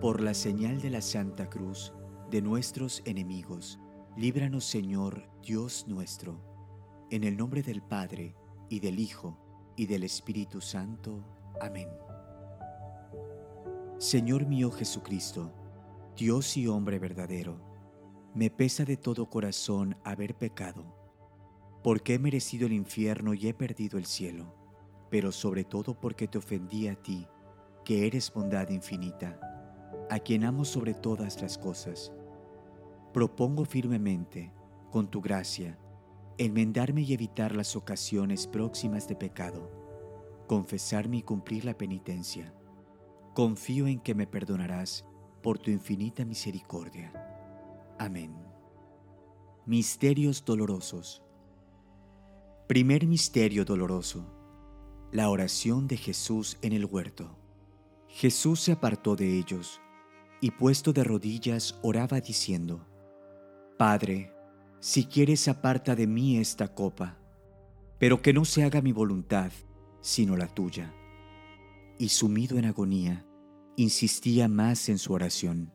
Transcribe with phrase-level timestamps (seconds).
[0.00, 1.92] Por la señal de la Santa Cruz
[2.30, 3.78] de nuestros enemigos,
[4.16, 6.40] líbranos Señor Dios nuestro,
[7.10, 8.34] en el nombre del Padre,
[8.70, 9.36] y del Hijo,
[9.76, 11.22] y del Espíritu Santo.
[11.60, 11.90] Amén.
[13.98, 15.52] Señor mío Jesucristo,
[16.16, 17.60] Dios y hombre verdadero,
[18.34, 20.96] me pesa de todo corazón haber pecado,
[21.82, 24.54] porque he merecido el infierno y he perdido el cielo,
[25.10, 27.28] pero sobre todo porque te ofendí a ti,
[27.84, 29.38] que eres bondad infinita,
[30.10, 32.12] a quien amo sobre todas las cosas.
[33.14, 34.52] Propongo firmemente,
[34.90, 35.78] con tu gracia,
[36.36, 39.70] enmendarme y evitar las ocasiones próximas de pecado,
[40.48, 42.52] confesarme y cumplir la penitencia.
[43.34, 45.06] Confío en que me perdonarás
[45.42, 47.12] por tu infinita misericordia.
[47.96, 48.34] Amén.
[49.64, 51.22] Misterios dolorosos.
[52.66, 54.26] Primer misterio doloroso.
[55.12, 57.36] La oración de Jesús en el huerto.
[58.08, 59.80] Jesús se apartó de ellos
[60.40, 62.86] y puesto de rodillas oraba diciendo,
[63.76, 64.32] Padre,
[64.80, 67.18] si quieres aparta de mí esta copa,
[67.98, 69.52] pero que no se haga mi voluntad,
[70.00, 70.94] sino la tuya.
[71.98, 73.26] Y sumido en agonía,
[73.76, 75.72] insistía más en su oración.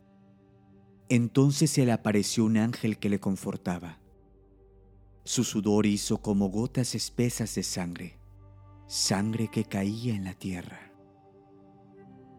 [1.07, 3.99] Entonces se le apareció un ángel que le confortaba.
[5.23, 8.19] Su sudor hizo como gotas espesas de sangre,
[8.87, 10.84] sangre que caía en la tierra.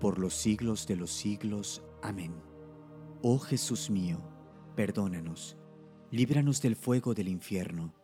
[0.00, 1.82] por los siglos de los siglos.
[2.02, 2.34] Amén.
[3.22, 4.20] Oh Jesús mío,
[4.74, 5.56] perdónanos,
[6.10, 7.94] líbranos del fuego del infierno,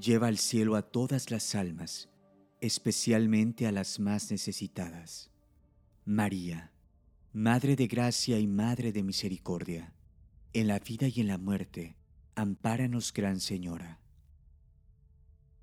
[0.00, 2.08] lleva al cielo a todas las almas,
[2.60, 5.30] especialmente a las más necesitadas.
[6.04, 6.72] María,
[7.32, 9.92] Madre de gracia y Madre de misericordia,
[10.54, 11.96] en la vida y en la muerte,
[12.34, 14.00] ampáranos, Gran Señora.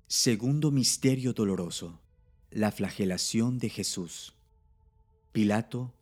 [0.06, 2.00] Segundo Misterio Doloroso,
[2.50, 4.36] la flagelación de Jesús.
[5.34, 5.92] Pilato,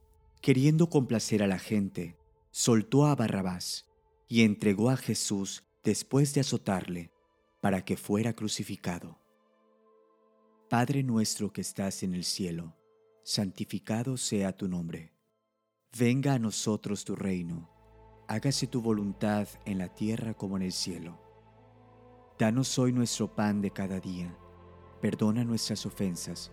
[0.43, 2.19] queriendo complacer a la gente,
[2.51, 3.87] soltó a Barrabás
[4.29, 7.11] y entregó a Jesús después de azotarle
[7.63, 9.19] para que fuera crucificado.
[10.69, 12.77] Padre nuestro que estás en el cielo,
[13.23, 15.15] santificado sea tu nombre.
[15.99, 17.71] Venga a nosotros tu reino,
[18.29, 21.19] hágase tu voluntad en la tierra como en el cielo.
[22.39, 24.37] Danos hoy nuestro pan de cada día,
[25.01, 26.53] perdona nuestras ofensas,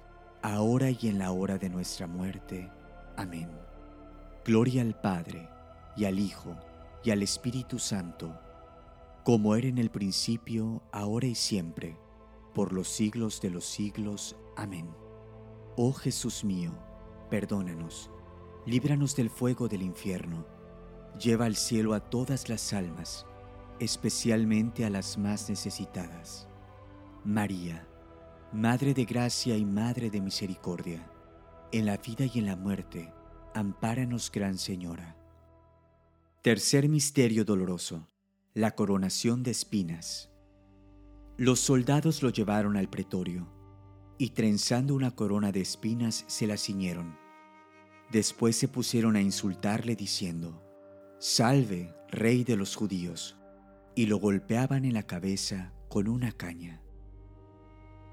[0.41, 2.69] ahora y en la hora de nuestra muerte.
[3.17, 3.49] Amén.
[4.45, 5.47] Gloria al Padre,
[5.95, 6.55] y al Hijo,
[7.03, 8.39] y al Espíritu Santo,
[9.23, 11.97] como era en el principio, ahora y siempre,
[12.53, 14.35] por los siglos de los siglos.
[14.55, 14.89] Amén.
[15.77, 16.71] Oh Jesús mío,
[17.29, 18.09] perdónanos,
[18.65, 20.45] líbranos del fuego del infierno,
[21.19, 23.25] lleva al cielo a todas las almas,
[23.79, 26.47] especialmente a las más necesitadas.
[27.23, 27.87] María,
[28.53, 31.09] Madre de gracia y Madre de misericordia,
[31.71, 33.13] en la vida y en la muerte,
[33.53, 35.15] ampáranos, Gran Señora.
[36.41, 38.09] Tercer Misterio Doloroso,
[38.53, 40.29] la coronación de espinas.
[41.37, 43.47] Los soldados lo llevaron al pretorio,
[44.17, 47.17] y trenzando una corona de espinas se la ciñeron.
[48.11, 50.61] Después se pusieron a insultarle diciendo,
[51.19, 53.37] Salve, Rey de los judíos,
[53.95, 56.80] y lo golpeaban en la cabeza con una caña.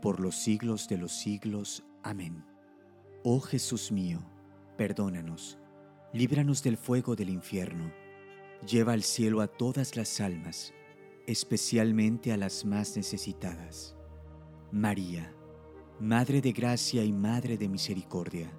[0.00, 1.84] por los siglos de los siglos.
[2.02, 2.44] Amén.
[3.24, 4.20] Oh Jesús mío,
[4.76, 5.58] perdónanos,
[6.12, 7.92] líbranos del fuego del infierno,
[8.66, 10.72] lleva al cielo a todas las almas,
[11.26, 13.96] especialmente a las más necesitadas.
[14.70, 15.32] María,
[15.98, 18.52] Madre de Gracia y Madre de Misericordia,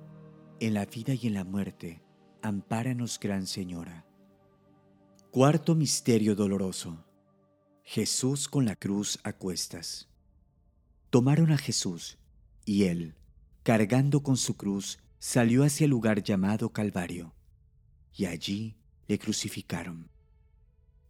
[0.60, 2.01] en la vida y en la muerte,
[2.41, 4.06] ampáranos, Gran Señora.
[5.32, 7.06] Cuarto Misterio Doloroso.
[7.84, 10.10] Jesús con la cruz a cuestas.
[11.10, 12.18] Tomaron a Jesús,
[12.66, 13.16] y él,
[13.64, 17.34] cargando con su cruz, salió hacia el lugar llamado Calvario,
[18.14, 18.76] y allí
[19.08, 20.10] le crucificaron.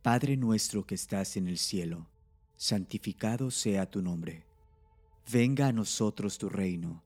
[0.04, 2.08] Padre nuestro que estás en el cielo,
[2.56, 4.46] santificado sea tu nombre.
[5.32, 7.04] Venga a nosotros tu reino,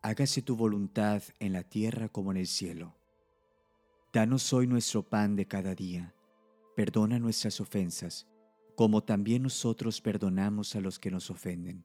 [0.00, 2.94] hágase tu voluntad en la tierra como en el cielo.
[4.12, 6.14] Danos hoy nuestro pan de cada día.
[6.76, 8.28] Perdona nuestras ofensas,
[8.76, 11.84] como también nosotros perdonamos a los que nos ofenden.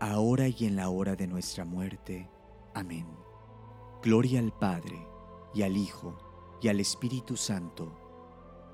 [0.00, 2.28] ahora y en la hora de nuestra muerte.
[2.74, 3.06] Amén.
[4.02, 5.06] Gloria al Padre,
[5.54, 6.16] y al Hijo,
[6.62, 7.96] y al Espíritu Santo,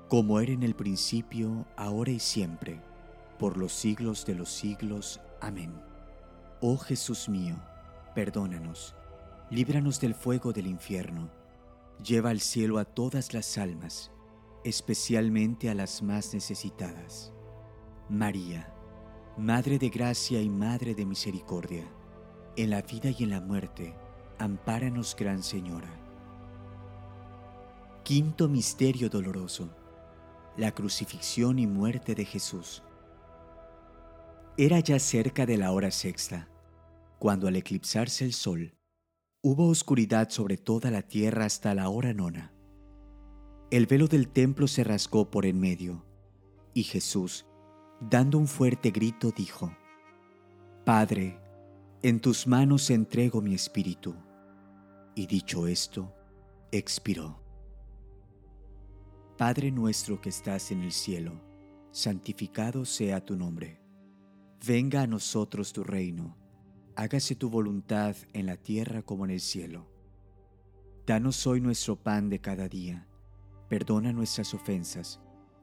[0.09, 2.81] como era en el principio, ahora y siempre,
[3.37, 5.19] por los siglos de los siglos.
[5.41, 5.81] Amén.
[6.61, 7.55] Oh Jesús mío,
[8.15, 8.95] perdónanos,
[9.51, 11.29] líbranos del fuego del infierno,
[12.01, 14.11] lleva al cielo a todas las almas,
[14.63, 17.33] especialmente a las más necesitadas.
[18.09, 18.73] María,
[19.37, 21.87] Madre de gracia y Madre de misericordia,
[22.55, 23.93] en la vida y en la muerte,
[24.39, 25.93] ampáranos, Gran Señora.
[28.03, 29.69] Quinto Misterio Doloroso.
[30.57, 32.81] La crucifixión y muerte de Jesús.
[34.57, 36.49] Era ya cerca de la hora sexta,
[37.19, 38.73] cuando al eclipsarse el sol,
[39.43, 42.55] hubo oscuridad sobre toda la tierra hasta la hora nona.
[43.69, 46.07] El velo del templo se rasgó por en medio,
[46.73, 47.45] y Jesús,
[47.99, 49.75] dando un fuerte grito, dijo,
[50.85, 51.39] Padre,
[52.01, 54.15] en tus manos entrego mi espíritu.
[55.15, 56.13] Y dicho esto,
[56.71, 57.41] expiró.
[59.37, 61.41] Padre nuestro que estás en el cielo,
[61.91, 63.81] santificado sea tu nombre.
[64.65, 66.37] Venga a nosotros tu reino,
[66.95, 69.87] hágase tu voluntad en la tierra como en el cielo.
[71.05, 73.07] Danos hoy nuestro pan de cada día,
[73.69, 75.19] perdona nuestras ofensas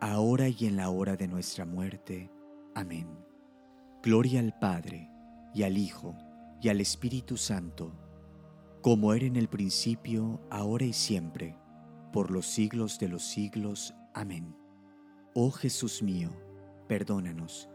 [0.00, 2.30] ahora y en la hora de nuestra muerte.
[2.74, 3.08] Amén.
[4.02, 5.10] Gloria al Padre,
[5.54, 6.14] y al Hijo,
[6.60, 7.92] y al Espíritu Santo,
[8.82, 11.56] como era en el principio, ahora y siempre,
[12.12, 13.94] por los siglos de los siglos.
[14.14, 14.56] Amén.
[15.34, 16.30] Oh Jesús mío,
[16.88, 17.68] perdónanos,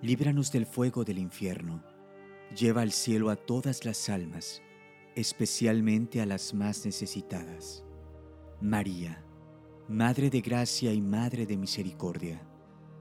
[0.00, 1.82] líbranos del fuego del infierno,
[2.56, 4.62] lleva al cielo a todas las almas,
[5.16, 7.84] especialmente a las más necesitadas.
[8.60, 9.23] María,
[9.88, 12.40] Madre de Gracia y Madre de Misericordia,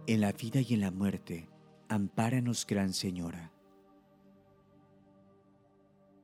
[0.06, 1.48] en la vida y en la muerte,
[1.88, 3.54] ampáranos, Gran Señora.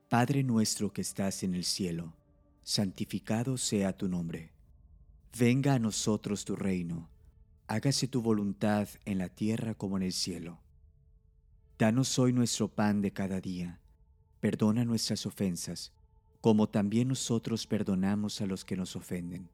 [0.10, 2.14] Padre nuestro que estás en el cielo,
[2.62, 4.52] santificado sea tu nombre.
[5.40, 7.10] Venga a nosotros tu reino,
[7.68, 10.60] hágase tu voluntad en la tierra como en el cielo.
[11.78, 13.80] Danos hoy nuestro pan de cada día,
[14.42, 15.94] perdona nuestras ofensas,
[16.42, 19.50] como también nosotros perdonamos a los que nos ofenden.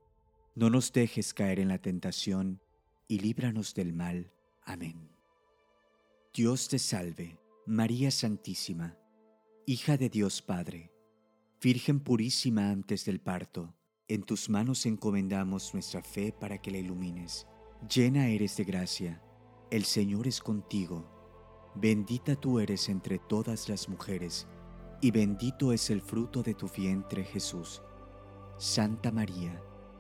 [0.56, 2.62] No nos dejes caer en la tentación,
[3.08, 4.32] y líbranos del mal.
[4.64, 5.10] Amén.
[6.34, 8.98] Dios te salve, María Santísima
[9.68, 10.92] Hija de Dios Padre,
[11.60, 13.74] Virgen purísima antes del parto,
[14.08, 17.48] en tus manos encomendamos nuestra fe para que la ilumines.
[17.90, 19.24] Llena eres de gracia,
[19.72, 21.12] el Señor es contigo.
[21.74, 24.48] Bendita tú eres entre todas las mujeres,
[25.02, 27.82] y bendito es el fruto de tu vientre Jesús.
[28.60, 29.60] Santa María,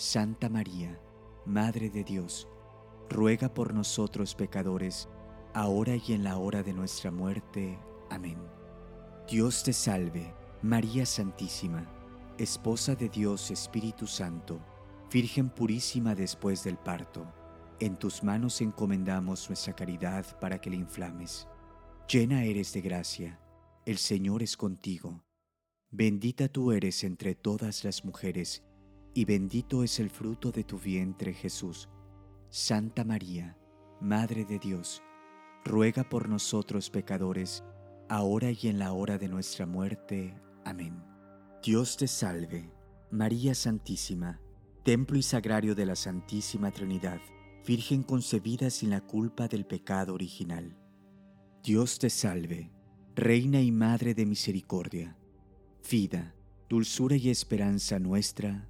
[0.00, 0.98] Santa María,
[1.44, 2.48] Madre de Dios,
[3.10, 5.10] ruega por nosotros pecadores,
[5.52, 7.78] ahora y en la hora de nuestra muerte.
[8.08, 8.38] Amén.
[9.30, 11.86] Dios te salve, María Santísima,
[12.38, 14.58] Esposa de Dios Espíritu Santo,
[15.12, 17.30] Virgen purísima después del parto.
[17.78, 21.46] En tus manos encomendamos nuestra caridad para que la inflames.
[22.08, 23.38] Llena eres de gracia,
[23.84, 25.22] el Señor es contigo.
[25.90, 28.64] Bendita tú eres entre todas las mujeres,
[29.14, 31.88] y bendito es el fruto de tu vientre Jesús.
[32.48, 33.56] Santa María,
[34.00, 35.02] Madre de Dios,
[35.64, 37.64] ruega por nosotros pecadores,
[38.08, 40.34] ahora y en la hora de nuestra muerte.
[40.64, 41.02] Amén.
[41.62, 42.70] Dios te salve,
[43.10, 44.40] María Santísima,
[44.84, 47.20] templo y sagrario de la Santísima Trinidad,
[47.66, 50.76] Virgen concebida sin la culpa del pecado original.
[51.62, 52.72] Dios te salve,
[53.14, 55.18] Reina y Madre de Misericordia,
[55.90, 56.34] vida,
[56.70, 58.69] dulzura y esperanza nuestra,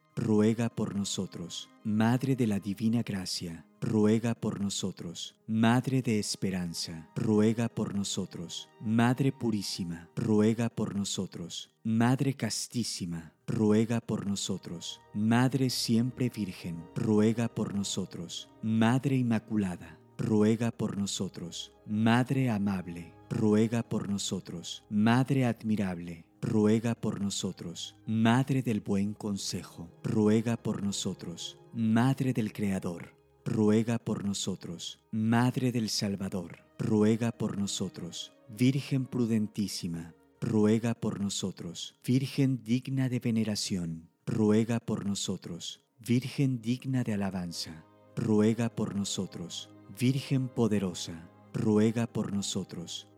[0.15, 1.69] ruega por nosotros.
[1.83, 5.35] Madre de la Divina Gracia, ruega por nosotros.
[5.47, 8.69] Madre de Esperanza, ruega por nosotros.
[8.79, 11.71] Madre Purísima, ruega por nosotros.
[11.83, 15.01] Madre Castísima, ruega por nosotros.
[15.13, 18.49] Madre Siempre Virgen, ruega por nosotros.
[18.61, 21.71] Madre Inmaculada, ruega por nosotros.
[21.87, 24.83] Madre Amable, ruega por nosotros.
[24.89, 27.95] Madre Admirable, ruega por nosotros.
[28.07, 31.57] Madre del buen consejo, ruega por nosotros.
[31.73, 33.13] Madre del Creador,
[33.45, 34.99] ruega por nosotros.
[35.11, 38.33] Madre del Salvador, ruega por nosotros.
[38.49, 41.95] Virgen prudentísima, ruega por nosotros.
[42.05, 45.81] Virgen digna de veneración, ruega por nosotros.
[45.99, 49.69] Virgen digna de alabanza, ruega por nosotros.
[49.97, 53.07] Virgen poderosa, ruega por nosotros.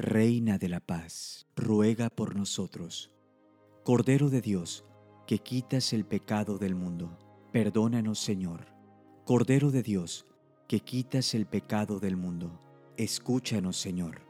[0.00, 3.10] Reina de la paz, ruega por nosotros.
[3.82, 4.84] Cordero de Dios,
[5.26, 7.18] que quitas el pecado del mundo,
[7.50, 8.66] perdónanos Señor.
[9.24, 10.24] Cordero de Dios,
[10.68, 12.60] que quitas el pecado del mundo,
[12.96, 14.22] escúchanos Señor.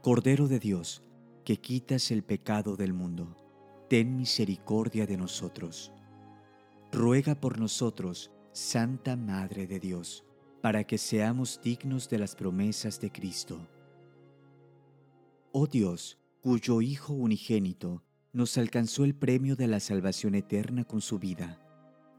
[0.00, 1.02] Cordero de Dios,
[1.44, 3.36] que quitas el pecado del mundo,
[3.90, 5.92] ten misericordia de nosotros.
[6.90, 10.24] Ruega por nosotros, Santa Madre de Dios,
[10.62, 13.68] para que seamos dignos de las promesas de Cristo.
[15.54, 21.18] Oh Dios, cuyo Hijo unigénito, nos alcanzó el premio de la salvación eterna con su
[21.18, 21.60] vida,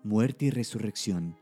[0.04, 1.36] muerte y resurrección,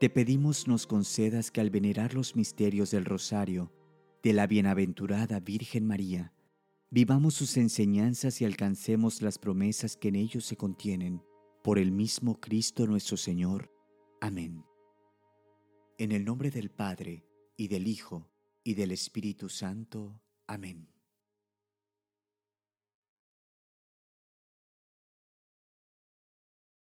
[0.00, 3.72] te pedimos nos concedas que al venerar los misterios del rosario
[4.20, 6.32] de la bienaventurada Virgen María,
[6.90, 11.22] vivamos sus enseñanzas y alcancemos las promesas que en ellos se contienen,
[11.62, 13.70] por el mismo Cristo nuestro Señor.
[14.20, 14.64] Amén.
[15.98, 17.24] En el nombre del Padre,
[17.56, 18.28] y del Hijo,
[18.64, 20.20] y del Espíritu Santo.
[20.48, 20.97] Amén.